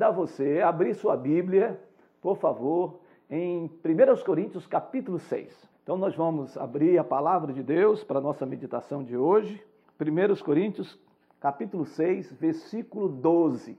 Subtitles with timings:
[0.00, 1.78] convidar você a abrir sua Bíblia,
[2.22, 5.68] por favor, em 1 Coríntios capítulo 6.
[5.82, 9.62] Então nós vamos abrir a palavra de Deus para a nossa meditação de hoje.
[10.00, 10.98] 1 Coríntios
[11.38, 13.78] capítulo 6, versículo 12.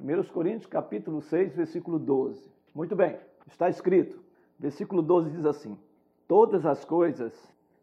[0.00, 2.50] 1 Coríntios capítulo 6, versículo 12.
[2.74, 3.16] Muito bem,
[3.46, 4.18] está escrito.
[4.58, 5.78] Versículo 12 diz assim:
[6.26, 7.32] Todas as coisas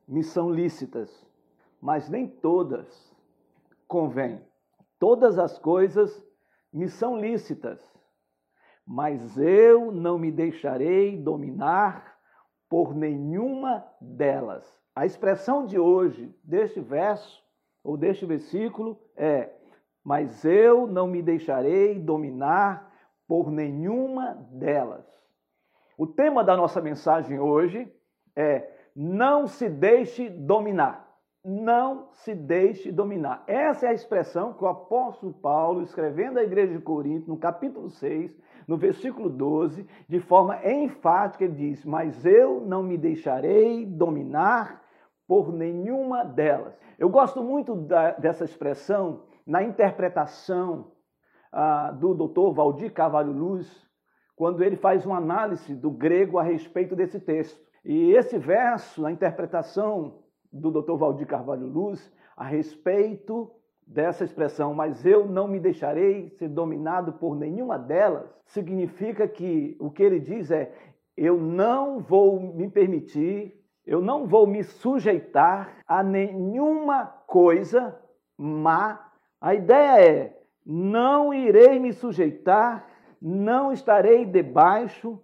[0.06, 1.26] me são lícitas,
[1.80, 3.15] mas nem todas
[3.88, 4.42] convêm.
[5.00, 6.27] Todas as coisas
[6.71, 7.80] me são lícitas,
[8.86, 12.18] mas eu não me deixarei dominar
[12.70, 14.66] por nenhuma delas.
[14.96, 17.44] A expressão de hoje, deste verso,
[17.84, 19.50] ou deste versículo, é:
[20.04, 22.92] Mas eu não me deixarei dominar
[23.28, 25.06] por nenhuma delas.
[25.97, 27.92] O tema da nossa mensagem hoje
[28.36, 31.07] é: Não se deixe dominar
[31.47, 33.42] não se deixe dominar.
[33.47, 37.89] Essa é a expressão que o apóstolo Paulo, escrevendo à igreja de Corinto, no capítulo
[37.89, 44.83] 6, no versículo 12, de forma enfática, ele diz: Mas eu não me deixarei dominar
[45.25, 46.77] por nenhuma delas.
[46.99, 50.91] Eu gosto muito da, dessa expressão na interpretação
[51.50, 53.88] ah, do doutor Valdir Carvalho Luz,
[54.35, 57.57] quando ele faz uma análise do grego a respeito desse texto.
[57.85, 60.95] E esse verso, a interpretação do Dr.
[60.95, 63.52] Valdir Carvalho Luz a respeito
[63.88, 69.90] dessa expressão, mas eu não me deixarei ser dominado por nenhuma delas, significa que o
[69.90, 70.73] que ele diz é:
[71.16, 77.98] eu não vou me permitir, eu não vou me sujeitar a nenhuma coisa
[78.38, 79.09] má.
[79.40, 82.86] A ideia é: não irei me sujeitar,
[83.22, 85.20] não estarei debaixo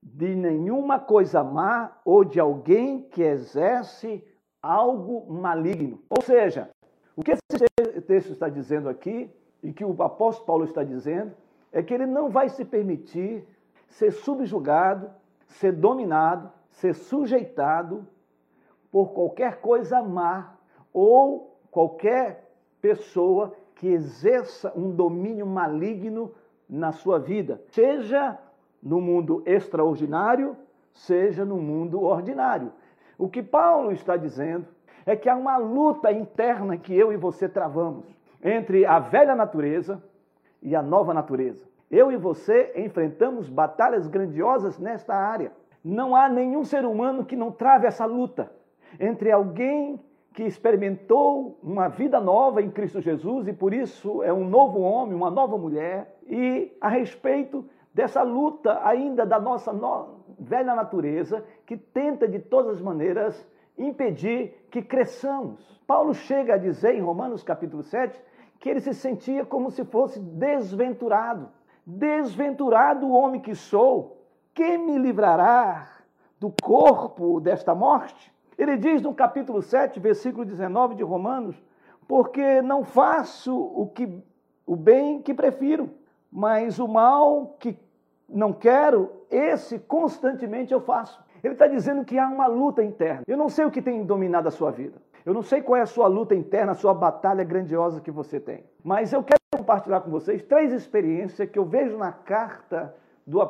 [0.00, 4.24] de nenhuma coisa má ou de alguém que exerce
[4.64, 6.00] algo maligno.
[6.08, 6.70] Ou seja,
[7.14, 9.30] o que esse texto está dizendo aqui,
[9.62, 11.32] e que o apóstolo Paulo está dizendo,
[11.70, 13.46] é que ele não vai se permitir
[13.86, 15.10] ser subjugado,
[15.46, 18.06] ser dominado, ser sujeitado
[18.90, 20.56] por qualquer coisa má
[20.92, 22.50] ou qualquer
[22.80, 26.32] pessoa que exerça um domínio maligno
[26.68, 28.38] na sua vida, seja
[28.82, 30.56] no mundo extraordinário,
[30.92, 32.72] seja no mundo ordinário.
[33.18, 34.66] O que Paulo está dizendo
[35.06, 38.06] é que há uma luta interna que eu e você travamos
[38.42, 40.02] entre a velha natureza
[40.62, 41.64] e a nova natureza.
[41.90, 45.52] Eu e você enfrentamos batalhas grandiosas nesta área.
[45.84, 48.50] Não há nenhum ser humano que não trave essa luta
[48.98, 50.00] entre alguém
[50.32, 55.14] que experimentou uma vida nova em Cristo Jesus e por isso é um novo homem,
[55.14, 61.76] uma nova mulher, e a respeito dessa luta ainda da nossa no velha natureza que
[61.76, 65.80] tenta de todas as maneiras impedir que cresçamos.
[65.86, 68.20] Paulo chega a dizer em Romanos capítulo 7
[68.58, 71.48] que ele se sentia como se fosse desventurado.
[71.86, 75.90] Desventurado o homem que sou, quem me livrará
[76.38, 78.32] do corpo desta morte?
[78.56, 81.56] Ele diz no capítulo 7, versículo 19 de Romanos,
[82.06, 84.22] porque não faço o que
[84.66, 85.90] o bem que prefiro,
[86.30, 87.78] mas o mal que
[88.28, 91.23] não quero, esse constantemente eu faço.
[91.44, 93.22] Ele está dizendo que há uma luta interna.
[93.26, 94.96] Eu não sei o que tem dominado a sua vida.
[95.26, 98.40] Eu não sei qual é a sua luta interna, a sua batalha grandiosa que você
[98.40, 98.64] tem.
[98.82, 102.94] Mas eu quero compartilhar com vocês três experiências que eu vejo na carta
[103.26, 103.40] do,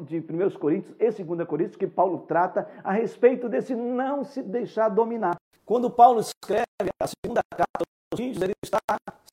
[0.00, 4.88] de 1 Coríntios e 2 Coríntios que Paulo trata a respeito desse não se deixar
[4.88, 5.36] dominar.
[5.66, 6.64] Quando Paulo escreve
[7.00, 7.86] a segunda carta aos
[8.18, 8.80] Coríntios, ele está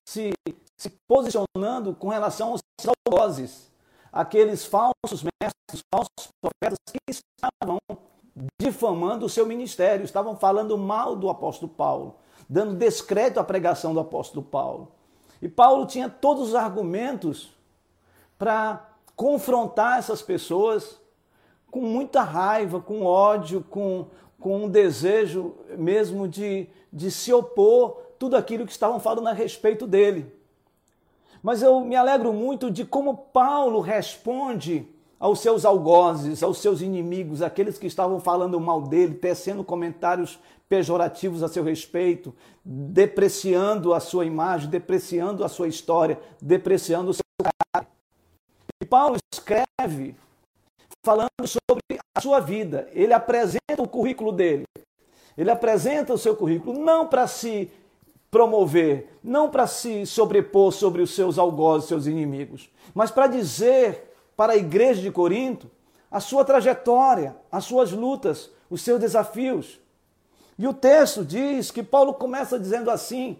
[0.05, 0.33] se,
[0.77, 2.61] se posicionando com relação aos
[3.07, 3.68] algozes
[4.11, 7.77] aqueles falsos mestres, falsos profetas que estavam
[8.59, 12.15] difamando o seu ministério, estavam falando mal do apóstolo Paulo,
[12.49, 14.91] dando descrédito à pregação do apóstolo Paulo.
[15.41, 17.51] E Paulo tinha todos os argumentos
[18.37, 20.99] para confrontar essas pessoas
[21.69, 24.07] com muita raiva, com ódio, com,
[24.39, 29.85] com um desejo mesmo de, de se opor tudo aquilo que estavam falando a respeito
[29.85, 30.38] dele.
[31.41, 34.87] Mas eu me alegro muito de como Paulo responde
[35.19, 40.39] aos seus algozes, aos seus inimigos, aqueles que estavam falando mal dele, tecendo comentários
[40.69, 42.33] pejorativos a seu respeito,
[42.63, 47.91] depreciando a sua imagem, depreciando a sua história, depreciando o seu caráter.
[48.81, 50.15] E Paulo escreve
[51.03, 52.87] falando sobre a sua vida.
[52.93, 54.63] Ele apresenta o currículo dele.
[55.37, 57.71] Ele apresenta o seu currículo não para se
[58.31, 64.53] promover, não para se sobrepor sobre os seus algozes, seus inimigos, mas para dizer para
[64.53, 65.69] a igreja de Corinto
[66.09, 69.79] a sua trajetória, as suas lutas, os seus desafios.
[70.57, 73.37] E o texto diz que Paulo começa dizendo assim,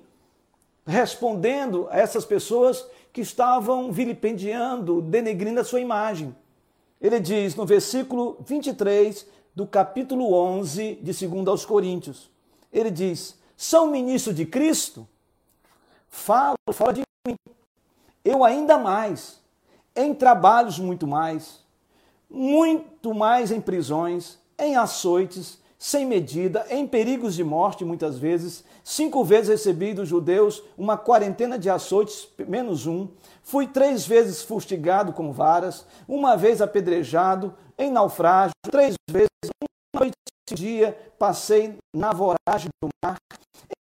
[0.85, 6.35] respondendo a essas pessoas que estavam vilipendiando, denegrindo a sua imagem.
[6.99, 9.25] Ele diz no versículo 23
[9.55, 12.29] do capítulo 11 de 2 aos Coríntios.
[12.71, 15.05] Ele diz: São ministro de Cristo?
[16.07, 17.35] Falo fora de mim.
[18.23, 19.41] Eu ainda mais,
[19.93, 21.59] em trabalhos muito mais,
[22.29, 28.63] muito mais em prisões, em açoites, sem medida, em perigos de morte muitas vezes.
[28.81, 33.09] Cinco vezes recebi dos judeus uma quarentena de açoites, menos um.
[33.43, 39.28] Fui três vezes fustigado com varas, uma vez apedrejado, em naufrágio, três vezes,
[40.59, 43.17] dia passei na voragem do mar,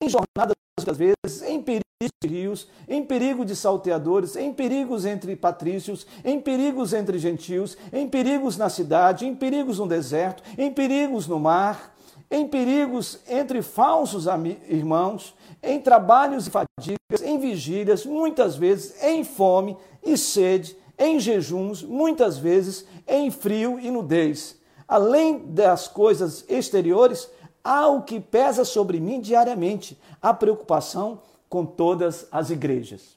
[0.02, 1.82] em jornadas muitas vezes, em perigos
[2.22, 8.06] de rios, em perigo de salteadores, em perigos entre patrícios, em perigos entre gentios, em
[8.06, 11.94] perigos na cidade, em perigos no deserto, em perigos no mar,
[12.30, 14.26] em perigos entre falsos
[14.68, 21.82] irmãos, em trabalhos e fadigas, em vigílias, muitas vezes em fome e sede, em jejuns,
[21.82, 24.56] muitas vezes em frio e nudez.
[24.88, 27.28] Além das coisas exteriores,
[27.62, 33.16] há o que pesa sobre mim diariamente, a preocupação com todas as igrejas.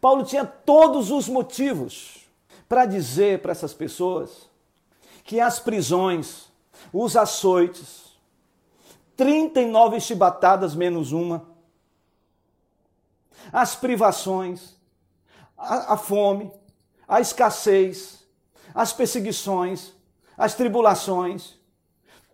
[0.00, 2.26] Paulo tinha todos os motivos
[2.68, 4.48] para dizer para essas pessoas
[5.24, 6.48] que as prisões,
[6.92, 8.04] os açoites,
[9.16, 11.46] 39 chibatadas menos uma,
[13.52, 14.74] as privações,
[15.56, 16.50] a, a fome,
[17.06, 18.24] a escassez,
[18.74, 19.92] as perseguições,
[20.36, 21.58] as tribulações,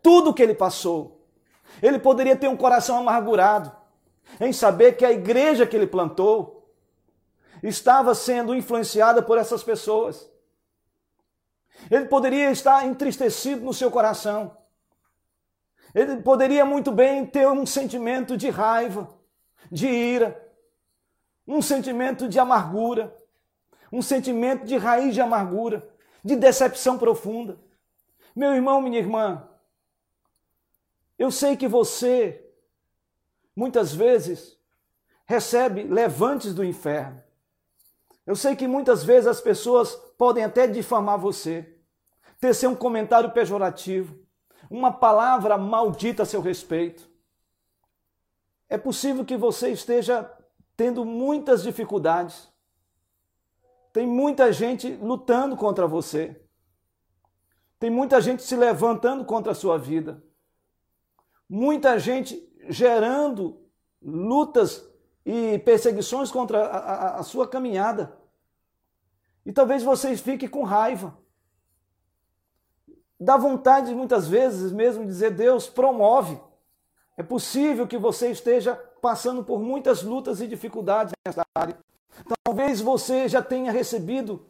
[0.02, 1.26] tudo que ele passou,
[1.82, 3.72] ele poderia ter um coração amargurado
[4.40, 6.60] em saber que a igreja que ele plantou
[7.62, 10.30] estava sendo influenciada por essas pessoas.
[11.90, 14.56] Ele poderia estar entristecido no seu coração.
[15.94, 19.08] Ele poderia muito bem ter um sentimento de raiva,
[19.70, 20.48] de ira,
[21.46, 23.16] um sentimento de amargura,
[23.92, 25.88] um sentimento de raiz de amargura,
[26.24, 27.58] de decepção profunda.
[28.40, 29.46] Meu irmão, minha irmã,
[31.18, 32.42] eu sei que você,
[33.54, 34.58] muitas vezes,
[35.26, 37.22] recebe levantes do inferno.
[38.24, 41.76] Eu sei que muitas vezes as pessoas podem até difamar você,
[42.40, 44.18] tecer um comentário pejorativo,
[44.70, 47.10] uma palavra maldita a seu respeito.
[48.70, 50.34] É possível que você esteja
[50.78, 52.48] tendo muitas dificuldades.
[53.92, 56.42] Tem muita gente lutando contra você.
[57.80, 60.22] Tem muita gente se levantando contra a sua vida
[61.50, 63.60] muita gente gerando
[64.00, 64.88] lutas
[65.26, 68.16] e perseguições contra a, a, a sua caminhada.
[69.44, 71.18] E talvez vocês fiquem com raiva.
[73.18, 76.40] Dá vontade muitas vezes mesmo de dizer: Deus, promove.
[77.16, 81.76] É possível que você esteja passando por muitas lutas e dificuldades nessa área.
[82.44, 84.46] Talvez você já tenha recebido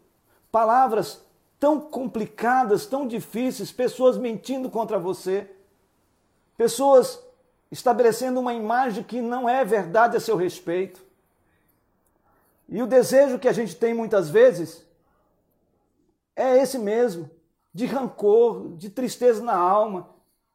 [0.52, 1.24] palavras
[1.60, 5.48] tão complicadas, tão difíceis, pessoas mentindo contra você
[6.60, 7.18] pessoas
[7.70, 11.02] estabelecendo uma imagem que não é verdade a seu respeito.
[12.68, 14.84] E o desejo que a gente tem muitas vezes
[16.36, 17.30] é esse mesmo,
[17.72, 20.10] de rancor, de tristeza na alma,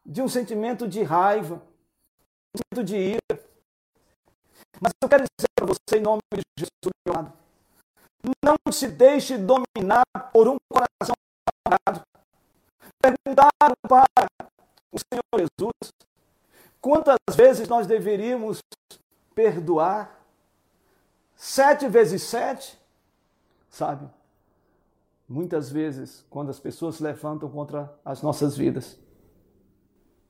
[0.06, 1.56] de um sentimento de raiva,
[2.54, 3.44] um sentimento de ira.
[4.80, 7.36] Mas eu quero dizer para você, em nome de Jesus,
[8.44, 11.16] não se deixe dominar por um coração
[11.66, 12.02] apagado.
[13.02, 14.06] Perguntaram para
[14.92, 15.94] o Senhor Jesus,
[16.82, 18.60] quantas vezes nós deveríamos
[19.34, 20.20] perdoar?
[21.36, 22.80] Sete vezes sete?
[23.70, 24.10] Sabe?
[25.28, 28.98] Muitas vezes, quando as pessoas se levantam contra as nossas vidas,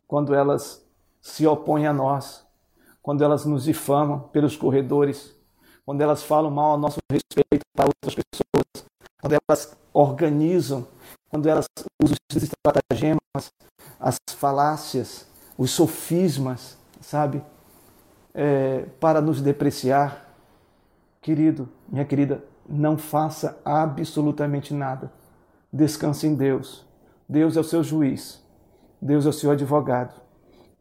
[0.07, 0.85] quando elas
[1.21, 2.45] se opõem a nós,
[3.01, 5.35] quando elas nos difamam pelos corredores,
[5.86, 8.86] quando elas falam mal a nosso respeito para outras pessoas,
[9.22, 10.88] quando elas organizam,
[11.30, 11.65] quando elas
[12.01, 13.25] usam esses estratagemas
[14.00, 15.27] as falácias,
[15.58, 17.42] os sofismas, sabe?
[18.34, 20.24] É, para nos depreciar.
[21.22, 25.12] Querido, minha querida, não faça absolutamente nada.
[25.72, 26.86] Descanse em Deus.
[27.27, 28.44] Deus é o seu juiz.
[29.01, 30.13] Deus é o seu advogado.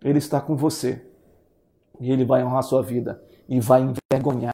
[0.03, 1.03] Ele está com você.
[1.99, 3.23] E ele vai honrar a sua vida.
[3.49, 4.53] E vai envergonhar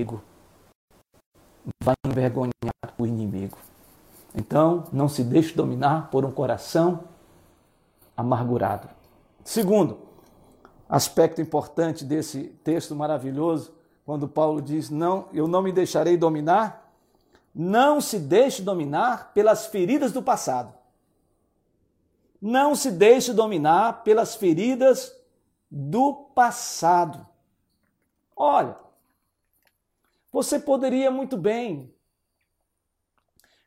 [0.00, 0.22] inimigo.
[1.82, 3.58] Vai envergonhar o inimigo.
[4.34, 7.04] Então, não se deixe dominar por um coração
[8.16, 8.88] amargurado.
[9.44, 9.98] Segundo,
[10.88, 13.72] aspecto importante desse texto maravilhoso,
[14.04, 16.92] quando Paulo diz: "Não, eu não me deixarei dominar",
[17.54, 20.72] não se deixe dominar pelas feridas do passado.
[22.40, 25.14] Não se deixe dominar pelas feridas
[25.70, 27.26] do passado.
[28.34, 28.76] Olha,
[30.32, 31.94] você poderia muito bem.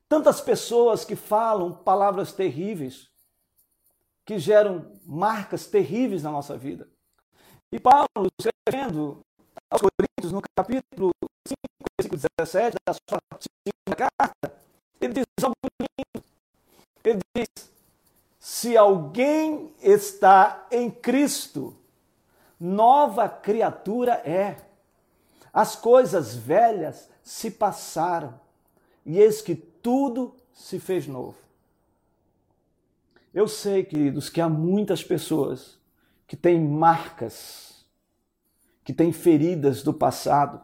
[0.07, 3.09] Tantas pessoas que falam palavras terríveis,
[4.25, 6.87] que geram marcas terríveis na nossa vida.
[7.71, 8.07] E Paulo,
[8.39, 9.25] escrevendo
[9.69, 11.11] aos Coríntios, no capítulo
[11.47, 11.59] 5,
[11.99, 14.55] versículo 17 da sua segunda carta,
[15.01, 16.25] ele diz algo lindo.
[17.03, 17.71] Ele diz:
[18.39, 21.75] se alguém está em Cristo,
[22.59, 24.72] nova criatura é.
[25.53, 28.39] As coisas velhas se passaram,
[29.05, 31.37] e eis que tudo se fez novo.
[33.31, 35.77] Eu sei, queridos, que há muitas pessoas
[36.25, 37.85] que têm marcas,
[38.83, 40.59] que têm feridas do passado,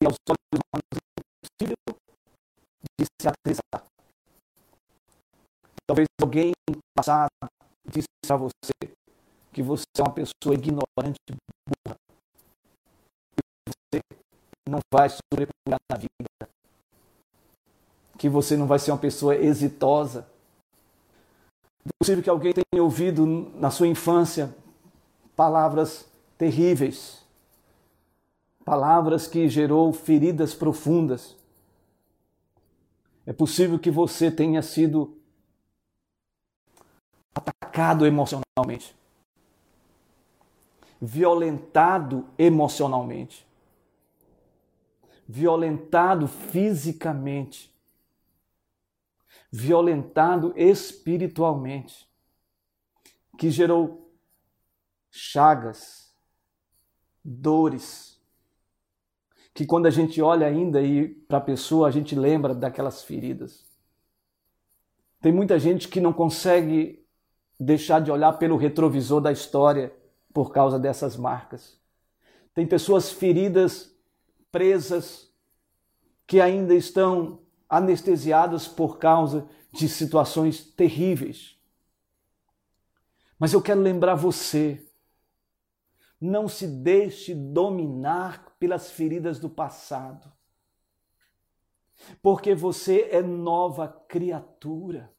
[0.00, 1.76] e aos olhos humanos é impossível
[2.98, 3.04] de.
[5.86, 7.28] Talvez alguém no passado
[7.86, 8.72] disse a você
[9.52, 11.96] que você é uma pessoa ignorante, burra,
[14.74, 16.50] não vai sobrepujar na vida,
[18.18, 20.26] que você não vai ser uma pessoa exitosa.
[21.86, 24.54] É possível que alguém tenha ouvido na sua infância
[25.36, 27.22] palavras terríveis,
[28.64, 31.36] palavras que gerou feridas profundas.
[33.26, 35.16] É possível que você tenha sido
[37.34, 38.94] atacado emocionalmente,
[41.00, 43.43] violentado emocionalmente,
[45.26, 47.74] violentado fisicamente,
[49.50, 52.08] violentado espiritualmente,
[53.38, 54.12] que gerou
[55.10, 56.14] chagas,
[57.24, 58.20] dores,
[59.54, 60.80] que quando a gente olha ainda
[61.28, 63.64] para a pessoa, a gente lembra daquelas feridas.
[65.20, 67.06] Tem muita gente que não consegue
[67.58, 69.94] deixar de olhar pelo retrovisor da história
[70.32, 71.78] por causa dessas marcas.
[72.52, 73.93] Tem pessoas feridas,
[74.54, 75.28] presas,
[76.28, 81.58] que ainda estão anestesiadas por causa de situações terríveis.
[83.36, 84.80] Mas eu quero lembrar você,
[86.20, 90.32] não se deixe dominar pelas feridas do passado,
[92.22, 95.12] porque você é nova criatura.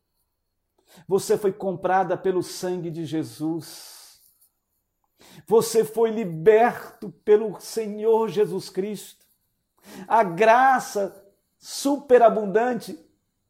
[1.10, 4.22] Você foi comprada pelo sangue de Jesus.
[5.46, 9.25] Você foi liberto pelo Senhor Jesus Cristo.
[10.08, 11.24] A graça
[11.58, 13.00] superabundante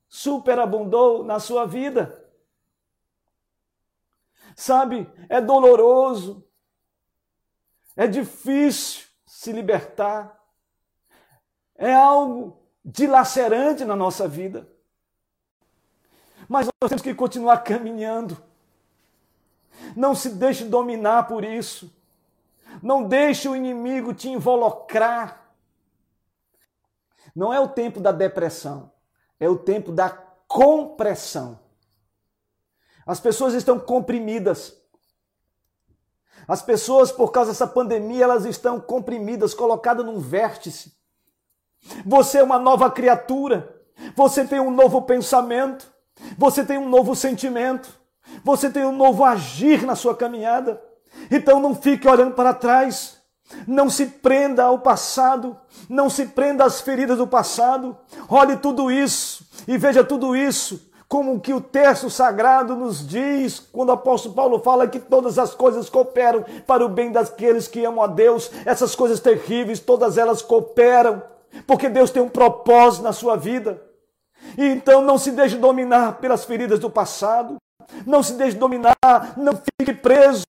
[0.08, 2.24] superabundou na sua vida.
[4.56, 6.48] Sabe, é doloroso,
[7.96, 10.42] é difícil se libertar,
[11.76, 14.70] é algo dilacerante na nossa vida.
[16.48, 18.42] Mas nós temos que continuar caminhando.
[19.96, 21.94] Não se deixe dominar por isso.
[22.82, 25.45] Não deixe o inimigo te involucrar.
[27.36, 28.92] Não é o tempo da depressão,
[29.40, 30.10] é o tempo da
[30.48, 31.60] compressão.
[33.06, 34.76] As pessoas estão comprimidas.
[36.48, 40.96] As pessoas, por causa dessa pandemia, elas estão comprimidas, colocadas num vértice.
[42.06, 43.84] Você é uma nova criatura.
[44.16, 45.94] Você tem um novo pensamento.
[46.38, 48.00] Você tem um novo sentimento,
[48.44, 50.82] você tem um novo agir na sua caminhada.
[51.30, 53.15] Então não fique olhando para trás,
[53.68, 57.98] não se prenda ao passado, não se prenda às feridas do passado.
[58.30, 63.90] Olhe tudo isso e veja tudo isso como que o texto sagrado nos diz, quando
[63.90, 68.04] o apóstolo Paulo fala que todas as coisas cooperam para o bem daqueles que amam
[68.04, 71.22] a Deus, essas coisas terríveis, todas elas cooperam,
[71.68, 73.82] porque Deus tem um propósito na sua vida.
[74.58, 77.58] Então não se deixe dominar pelas feridas do passado.
[78.06, 78.96] Não se deixe dominar,
[79.38, 80.44] não fique preso,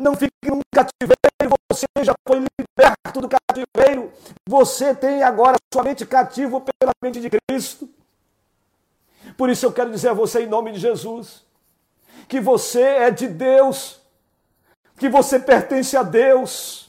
[0.00, 1.54] não fique num cativeiro.
[1.72, 4.12] Você já foi liberto do cativeiro.
[4.48, 7.88] Você tem agora sua mente cativo pela mente de Cristo.
[9.36, 11.44] Por isso eu quero dizer a você, em nome de Jesus,
[12.26, 14.00] que você é de Deus,
[14.98, 16.88] que você pertence a Deus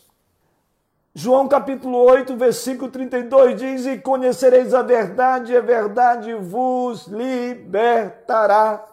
[1.14, 8.86] João capítulo 8, versículo 32 diz: E conhecereis a verdade, e a verdade vos libertará.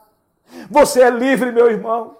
[0.70, 2.16] Você é livre, meu irmão.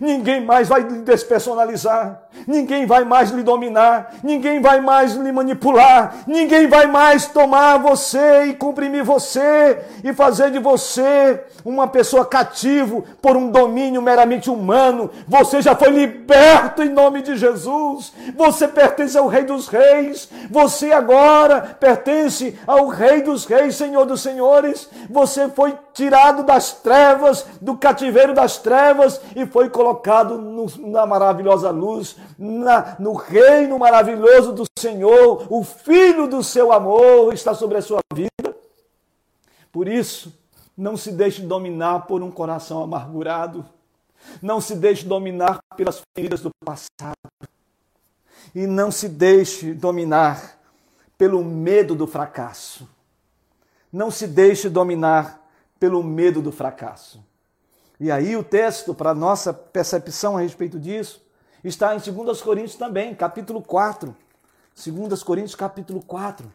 [0.00, 6.18] Ninguém mais vai lhe despersonalizar, ninguém vai mais lhe dominar, ninguém vai mais lhe manipular,
[6.26, 13.04] ninguém vai mais tomar você e comprimir você e fazer de você uma pessoa cativo
[13.20, 15.10] por um domínio meramente humano.
[15.26, 18.12] Você já foi liberto em nome de Jesus.
[18.36, 20.28] Você pertence ao Rei dos Reis.
[20.50, 24.88] Você agora pertence ao Rei dos Reis, Senhor dos Senhores.
[25.10, 31.70] Você foi tirado das trevas, do cativeiro das trevas e foi colocado no, na maravilhosa
[31.70, 37.82] luz, na, no reino maravilhoso do Senhor, o Filho do seu amor está sobre a
[37.82, 38.56] sua vida.
[39.70, 40.36] Por isso,
[40.76, 43.64] não se deixe dominar por um coração amargurado.
[44.42, 47.14] Não se deixe dominar pelas feridas do passado.
[48.52, 50.58] E não se deixe dominar
[51.16, 52.88] pelo medo do fracasso.
[53.92, 55.40] Não se deixe dominar
[55.78, 57.24] pelo medo do fracasso.
[58.00, 61.20] E aí o texto, para nossa percepção a respeito disso,
[61.64, 64.14] está em 2 Coríntios também, capítulo 4.
[64.76, 66.52] 2 Coríntios, capítulo 4.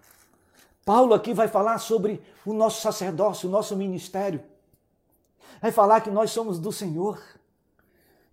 [0.86, 4.42] Paulo aqui vai falar sobre o nosso sacerdócio, o nosso ministério.
[5.62, 7.22] Vai falar que nós somos do Senhor.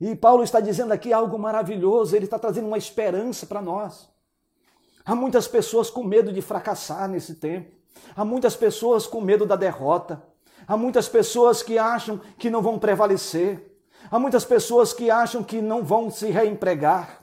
[0.00, 4.09] E Paulo está dizendo aqui algo maravilhoso, ele está trazendo uma esperança para nós.
[5.05, 7.75] Há muitas pessoas com medo de fracassar nesse tempo.
[8.17, 10.23] Há muitas pessoas com medo da derrota.
[10.67, 13.71] Há muitas pessoas que acham que não vão prevalecer.
[14.11, 17.21] Há muitas pessoas que acham que não vão se reempregar.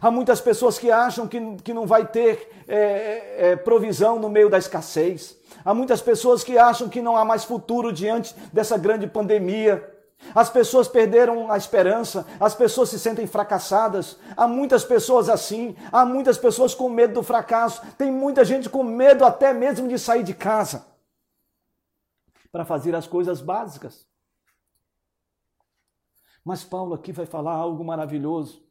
[0.00, 4.48] Há muitas pessoas que acham que, que não vai ter é, é, provisão no meio
[4.48, 5.36] da escassez.
[5.64, 9.84] Há muitas pessoas que acham que não há mais futuro diante dessa grande pandemia.
[10.34, 14.16] As pessoas perderam a esperança, as pessoas se sentem fracassadas.
[14.36, 18.84] Há muitas pessoas assim, há muitas pessoas com medo do fracasso, tem muita gente com
[18.84, 20.89] medo até mesmo de sair de casa
[22.50, 24.06] para fazer as coisas básicas.
[26.44, 28.64] Mas Paulo aqui vai falar algo maravilhoso,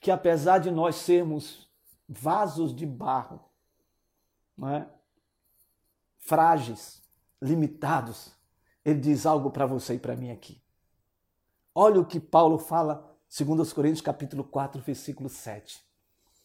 [0.00, 1.68] que apesar de nós sermos
[2.08, 3.40] vasos de barro,
[4.64, 4.86] é?
[6.18, 7.02] frágeis,
[7.40, 8.32] limitados,
[8.84, 10.62] ele diz algo para você e para mim aqui.
[11.74, 15.82] Olha o que Paulo fala, segundo os Coríntios capítulo 4, versículo 7.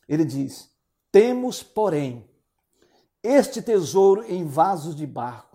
[0.08, 0.72] Ele diz:
[1.12, 2.29] "Temos, porém,
[3.22, 5.55] este tesouro em vasos de barro,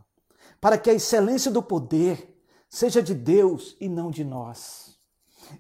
[0.60, 2.38] para que a excelência do poder
[2.68, 4.98] seja de Deus e não de nós.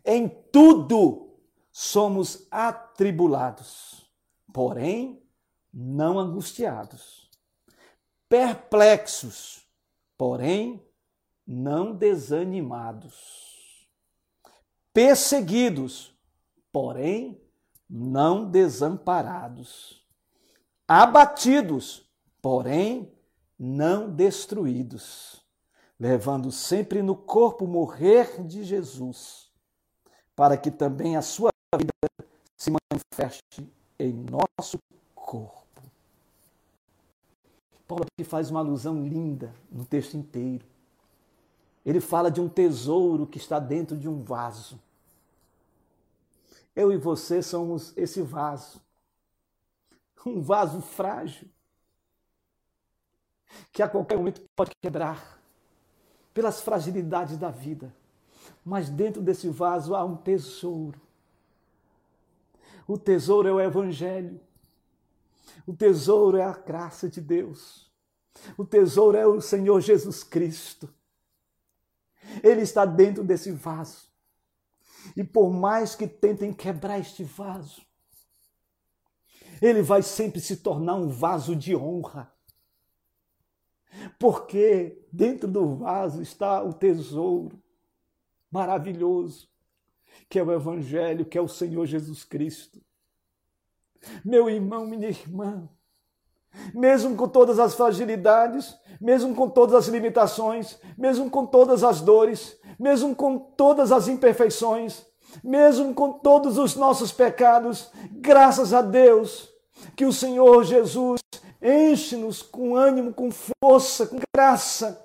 [0.04, 1.38] Em tudo
[1.72, 4.08] somos atribulados,
[4.52, 5.22] porém
[5.72, 7.30] não angustiados,
[8.28, 9.66] perplexos,
[10.16, 10.84] porém
[11.46, 13.88] não desanimados,
[14.92, 16.14] perseguidos,
[16.70, 17.40] porém
[17.88, 20.06] não desamparados,
[20.86, 22.08] abatidos,
[22.40, 23.12] porém
[23.62, 25.44] não destruídos,
[25.98, 29.50] levando sempre no corpo morrer de Jesus,
[30.34, 31.92] para que também a sua vida
[32.56, 34.78] se manifeste em nosso
[35.14, 35.82] corpo.
[37.86, 40.64] Paulo aqui faz uma alusão linda no texto inteiro.
[41.84, 44.80] Ele fala de um tesouro que está dentro de um vaso.
[46.74, 48.80] Eu e você somos esse vaso.
[50.24, 51.46] Um vaso frágil
[53.72, 55.40] que a qualquer momento pode quebrar
[56.32, 57.94] pelas fragilidades da vida.
[58.64, 61.00] Mas dentro desse vaso há um tesouro.
[62.86, 64.40] O tesouro é o Evangelho.
[65.66, 67.90] O tesouro é a graça de Deus.
[68.56, 70.92] O tesouro é o Senhor Jesus Cristo.
[72.42, 74.08] Ele está dentro desse vaso.
[75.16, 77.82] E por mais que tentem quebrar este vaso,
[79.60, 82.32] ele vai sempre se tornar um vaso de honra
[84.18, 87.60] porque dentro do vaso está o tesouro
[88.50, 89.48] maravilhoso,
[90.28, 92.80] que é o Evangelho, que é o Senhor Jesus Cristo.
[94.24, 95.68] Meu irmão, minha irmã,
[96.74, 102.58] mesmo com todas as fragilidades, mesmo com todas as limitações, mesmo com todas as dores,
[102.78, 105.06] mesmo com todas as imperfeições,
[105.44, 109.48] mesmo com todos os nossos pecados, graças a Deus
[109.96, 111.20] que o Senhor Jesus
[111.62, 115.00] enche-nos com ânimo, com força, com graça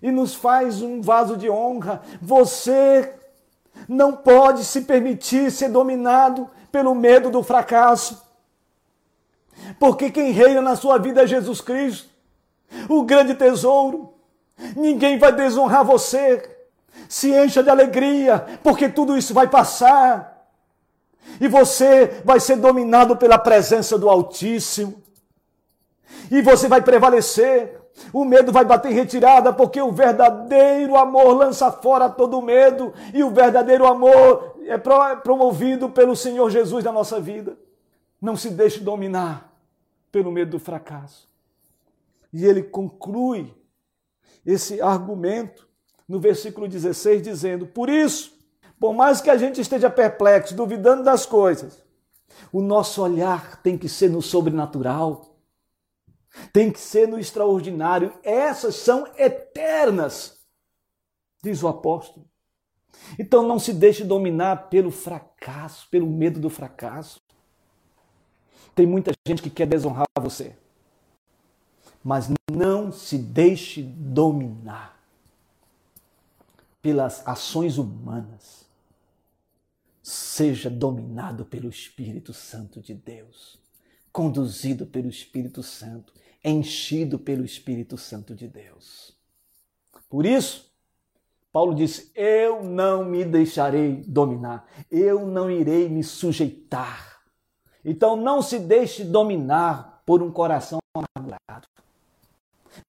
[0.00, 2.02] e nos faz um vaso de honra.
[2.22, 3.12] Você
[3.88, 8.22] não pode se permitir ser dominado pelo medo do fracasso.
[9.78, 12.08] Porque quem reina na sua vida é Jesus Cristo,
[12.88, 14.14] o grande tesouro.
[14.76, 16.56] Ninguém vai desonrar você.
[17.08, 20.46] Se encha de alegria, porque tudo isso vai passar.
[21.40, 25.02] E você vai ser dominado pela presença do Altíssimo
[26.30, 27.80] e você vai prevalecer.
[28.12, 33.24] O medo vai bater em retirada, porque o verdadeiro amor lança fora todo medo, e
[33.24, 34.78] o verdadeiro amor é
[35.16, 37.56] promovido pelo Senhor Jesus na nossa vida.
[38.20, 39.52] Não se deixe dominar
[40.12, 41.28] pelo medo do fracasso.
[42.32, 43.52] E ele conclui
[44.46, 45.66] esse argumento
[46.08, 48.32] no versículo 16, dizendo: Por isso,
[48.78, 51.82] por mais que a gente esteja perplexo, duvidando das coisas,
[52.52, 55.37] o nosso olhar tem que ser no sobrenatural
[56.52, 58.12] tem que ser no extraordinário.
[58.22, 60.38] Essas são eternas,
[61.42, 62.26] diz o apóstolo.
[63.18, 67.20] Então não se deixe dominar pelo fracasso, pelo medo do fracasso.
[68.74, 70.56] Tem muita gente que quer desonrar você.
[72.02, 74.98] Mas não se deixe dominar
[76.80, 78.66] pelas ações humanas.
[80.02, 83.58] Seja dominado pelo Espírito Santo de Deus,
[84.18, 86.12] conduzido pelo Espírito Santo,
[86.44, 89.16] enchido pelo Espírito Santo de Deus.
[90.08, 90.68] Por isso,
[91.52, 97.20] Paulo disse: Eu não me deixarei dominar, eu não irei me sujeitar.
[97.84, 101.68] Então não se deixe dominar por um coração amargurado.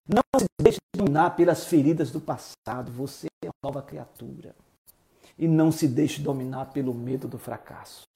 [0.08, 2.92] Não se deixe dominar pelas feridas do passado.
[2.94, 4.56] Você é uma nova criatura.
[5.38, 8.08] E não se deixe dominar pelo medo do fracasso.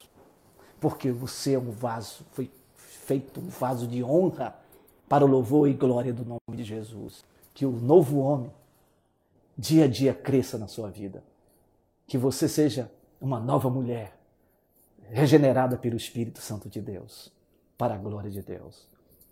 [0.80, 2.50] Porque você é um vaso, foi
[3.04, 4.56] feito um vaso de honra
[5.08, 7.24] para o louvor e glória do nome de Jesus.
[7.54, 8.52] Que o novo homem
[9.58, 11.24] dia a dia cresça na sua vida.
[12.08, 14.18] Que você seja uma nova mulher,
[15.10, 17.32] regenerada pelo Espírito Santo de Deus,
[17.78, 18.88] para a glória de Deus.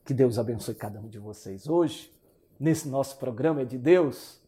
[0.06, 1.68] Que Deus abençoe cada um de vocês.
[1.68, 2.12] Hoje,
[2.60, 4.40] nesse nosso programa é de Deus,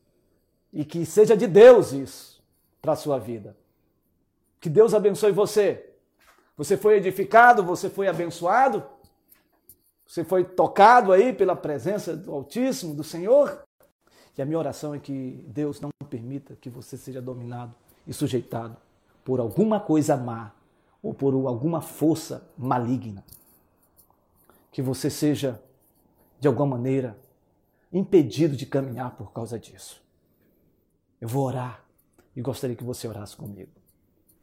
[0.71, 2.41] e que seja de Deus isso
[2.81, 3.55] para a sua vida.
[4.59, 5.93] Que Deus abençoe você.
[6.55, 8.83] Você foi edificado, você foi abençoado,
[10.13, 13.63] você foi tocado aí pela presença do Altíssimo, do Senhor.
[14.37, 17.73] E a minha oração é que Deus não permita que você seja dominado
[18.05, 18.77] e sujeitado
[19.25, 20.51] por alguma coisa má
[21.01, 23.25] ou por alguma força maligna.
[24.71, 25.59] Que você seja,
[26.39, 27.17] de alguma maneira,
[27.91, 29.99] impedido de caminhar por causa disso.
[31.19, 31.83] Eu vou orar
[32.35, 33.71] e gostaria que você orasse comigo.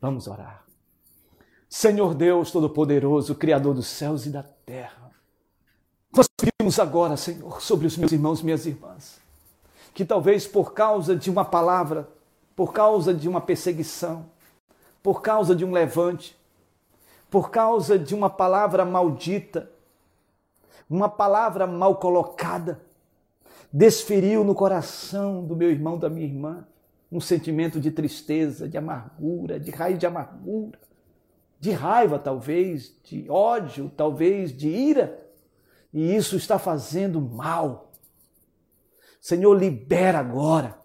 [0.01, 0.67] Vamos orar.
[1.69, 5.10] Senhor Deus Todo-Poderoso, Criador dos céus e da terra,
[6.13, 9.21] nós pedimos agora, Senhor, sobre os meus irmãos e minhas irmãs
[9.95, 12.09] que talvez por causa de uma palavra,
[12.55, 14.27] por causa de uma perseguição,
[15.03, 16.37] por causa de um levante,
[17.31, 19.71] por causa de uma palavra maldita,
[20.89, 22.81] uma palavra mal colocada,
[23.73, 26.67] desferiu no coração do meu irmão, da minha irmã,
[27.11, 30.79] um sentimento de tristeza, de amargura, de raiz de amargura,
[31.59, 35.19] de raiva talvez, de ódio, talvez de ira,
[35.93, 37.91] e isso está fazendo mal
[39.21, 40.81] Senhor, libera agora.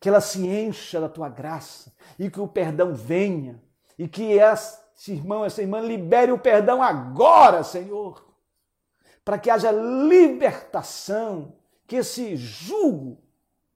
[0.00, 3.60] Que ela se encha da tua graça e que o perdão venha
[3.98, 8.24] e que esse irmão, essa irmã libere o perdão agora, Senhor.
[9.24, 13.20] Para que haja libertação, que esse jugo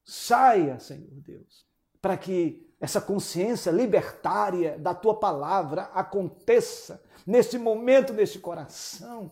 [0.04, 1.66] saia, Senhor Deus.
[2.00, 9.30] Para que essa consciência libertária da tua palavra aconteça neste momento, neste coração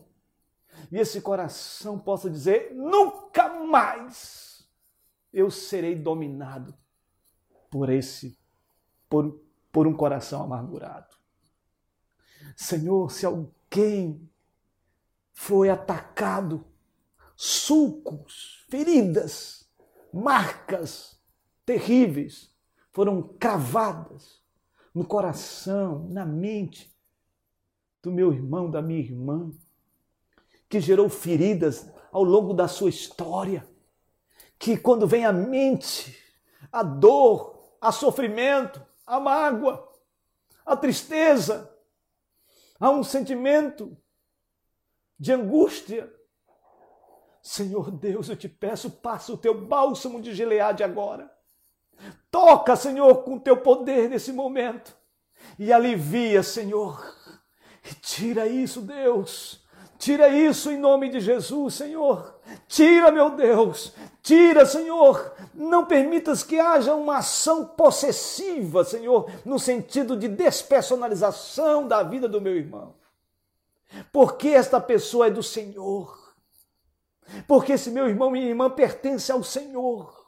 [0.91, 4.67] e esse coração possa dizer: nunca mais
[5.33, 6.73] eu serei dominado
[7.69, 8.37] por esse,
[9.09, 11.15] por, por um coração amargurado.
[12.55, 14.29] Senhor, se alguém
[15.31, 16.65] foi atacado,
[17.35, 19.69] sulcos, feridas,
[20.13, 21.19] marcas
[21.65, 22.53] terríveis
[22.91, 24.41] foram cravadas
[24.93, 26.93] no coração, na mente
[28.03, 29.51] do meu irmão, da minha irmã
[30.71, 33.67] que gerou feridas ao longo da sua história,
[34.57, 36.17] que quando vem à mente
[36.71, 39.85] a dor, a sofrimento, a mágoa,
[40.65, 41.75] a tristeza,
[42.79, 43.97] há um sentimento
[45.19, 46.09] de angústia.
[47.43, 51.29] Senhor Deus, eu te peço, passa o teu bálsamo de Gileade agora.
[52.31, 54.95] Toca, Senhor, com teu poder nesse momento
[55.59, 57.13] e alivia, Senhor.
[57.83, 59.60] E tira isso, Deus
[60.01, 62.33] Tira isso em nome de Jesus, Senhor.
[62.67, 63.93] Tira, meu Deus.
[64.23, 65.31] Tira, Senhor.
[65.53, 72.41] Não permitas que haja uma ação possessiva, Senhor, no sentido de despersonalização da vida do
[72.41, 72.95] meu irmão.
[74.11, 76.33] Porque esta pessoa é do Senhor.
[77.47, 80.19] Porque esse meu irmão e minha irmã pertence ao Senhor.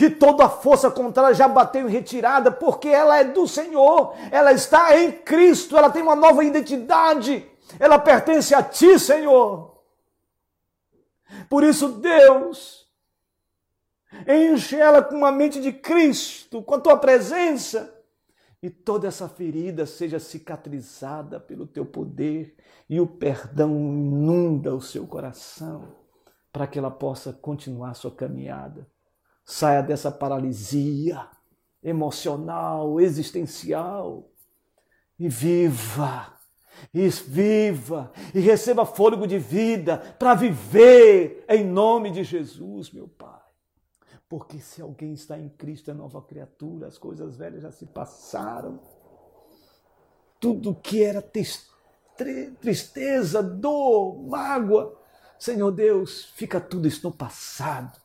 [0.00, 4.50] E toda a força contrária já bateu em retirada, porque ela é do Senhor, ela
[4.50, 9.82] está em Cristo, ela tem uma nova identidade ela pertence a ti, Senhor.
[11.48, 12.88] Por isso, Deus,
[14.28, 17.92] enche ela com uma mente de Cristo, com a tua presença,
[18.62, 22.56] e toda essa ferida seja cicatrizada pelo teu poder
[22.88, 25.96] e o perdão inunda o seu coração,
[26.52, 28.88] para que ela possa continuar sua caminhada.
[29.44, 31.28] Saia dessa paralisia
[31.82, 34.30] emocional, existencial
[35.18, 36.33] e viva
[36.92, 43.40] e viva e receba fôlego de vida para viver em nome de Jesus, meu Pai.
[44.28, 48.80] Porque se alguém está em Cristo é nova criatura, as coisas velhas já se passaram.
[50.40, 51.22] Tudo que era
[52.60, 54.98] tristeza, dor, mágoa,
[55.38, 58.00] Senhor Deus, fica tudo isso no passado.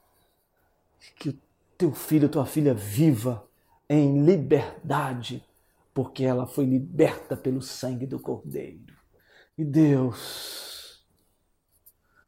[1.16, 1.40] Que o
[1.78, 3.48] teu filho, tua filha viva
[3.90, 5.44] em liberdade,
[6.00, 8.96] porque ela foi liberta pelo sangue do Cordeiro.
[9.58, 11.06] E Deus,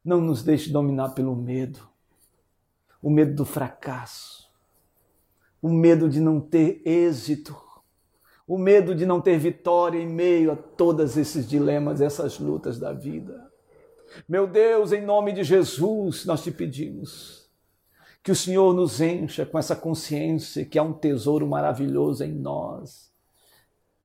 [0.04, 1.80] não nos deixe dominar pelo medo,
[3.02, 4.46] o medo do fracasso,
[5.62, 7.56] o medo de não ter êxito,
[8.46, 12.92] o medo de não ter vitória em meio a todos esses dilemas, essas lutas da
[12.92, 13.50] vida.
[14.28, 17.50] Meu Deus, em nome de Jesus, nós te pedimos
[18.22, 23.11] que o Senhor nos encha com essa consciência que há um tesouro maravilhoso em nós.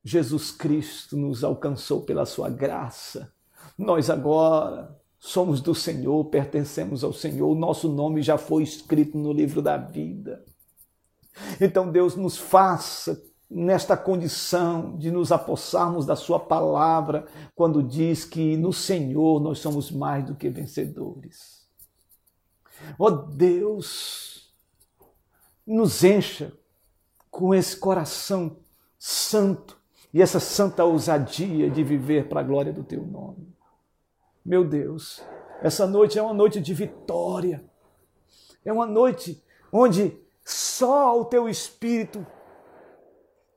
[0.07, 3.29] Jesus Cristo nos alcançou pela sua graça.
[3.77, 9.33] Nós agora somos do Senhor, pertencemos ao Senhor, o nosso nome já foi escrito no
[9.33, 10.45] livro da vida.
[11.59, 18.55] Então, Deus nos faça nesta condição de nos apossarmos da Sua palavra, quando diz que
[18.55, 21.67] no Senhor nós somos mais do que vencedores.
[22.97, 24.53] Ó oh Deus,
[25.65, 26.53] nos encha
[27.29, 28.55] com esse coração
[28.97, 29.76] santo
[30.13, 33.53] e essa santa ousadia de viver para a glória do Teu nome.
[34.45, 35.23] Meu Deus,
[35.61, 37.63] essa noite é uma noite de vitória,
[38.63, 42.25] é uma noite onde só o Teu Espírito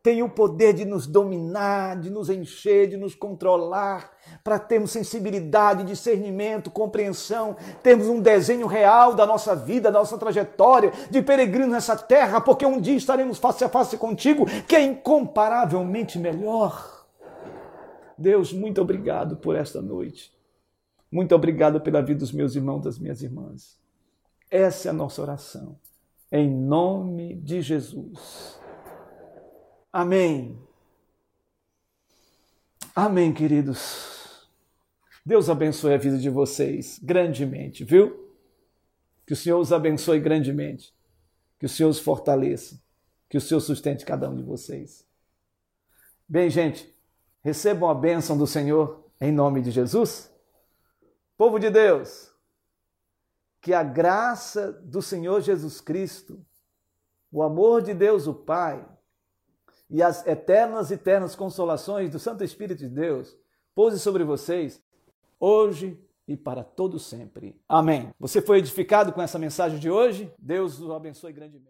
[0.02, 4.10] tem o poder de nos dominar, de nos encher, de nos controlar,
[4.42, 10.92] para termos sensibilidade, discernimento, compreensão, termos um desenho real da nossa vida, da nossa trajetória
[11.10, 16.18] de peregrino nessa terra, porque um dia estaremos face a face contigo, que é incomparavelmente
[16.18, 17.06] melhor.
[18.16, 20.32] Deus, muito obrigado por esta noite.
[21.10, 23.78] Muito obrigado pela vida dos meus irmãos, das minhas irmãs.
[24.50, 25.76] Essa é a nossa oração.
[26.30, 28.59] Em nome de Jesus.
[29.92, 30.56] Amém.
[32.94, 34.48] Amém, queridos.
[35.26, 38.30] Deus abençoe a vida de vocês grandemente, viu?
[39.26, 40.94] Que o Senhor os abençoe grandemente.
[41.58, 42.80] Que o Senhor os fortaleça.
[43.28, 45.06] Que o Senhor sustente cada um de vocês.
[46.28, 46.92] Bem, gente,
[47.42, 50.32] recebam a bênção do Senhor em nome de Jesus.
[51.36, 52.30] Povo de Deus,
[53.60, 56.44] que a graça do Senhor Jesus Cristo,
[57.32, 58.86] o amor de Deus, o Pai,
[59.90, 63.36] e as eternas e eternas consolações do Santo Espírito de Deus
[63.74, 64.80] pouse sobre vocês
[65.38, 65.98] hoje
[66.28, 67.60] e para todo sempre.
[67.68, 68.14] Amém.
[68.20, 70.32] Você foi edificado com essa mensagem de hoje?
[70.38, 71.68] Deus o abençoe grandemente.